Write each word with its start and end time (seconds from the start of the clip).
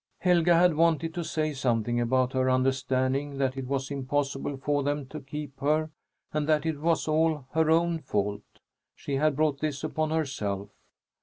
Helga 0.17 0.55
had 0.55 0.73
wanted 0.73 1.13
to 1.13 1.23
say 1.23 1.53
something 1.53 2.01
about 2.01 2.33
her 2.33 2.49
understanding 2.49 3.37
that 3.37 3.55
it 3.55 3.67
was 3.67 3.91
impossible 3.91 4.57
for 4.57 4.81
them 4.81 5.05
to 5.09 5.19
keep 5.19 5.59
her 5.59 5.91
and 6.33 6.49
that 6.49 6.65
it 6.65 6.79
was 6.81 7.07
all 7.07 7.45
her 7.51 7.69
own 7.69 7.99
fault. 7.99 8.41
She 8.95 9.17
had 9.17 9.35
brought 9.35 9.59
this 9.59 9.83
upon 9.83 10.09
herself. 10.09 10.69